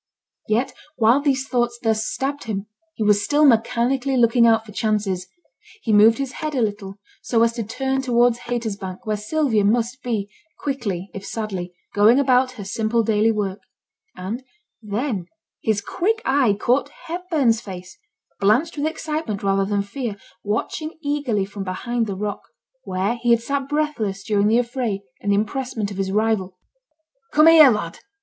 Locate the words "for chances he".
4.65-5.93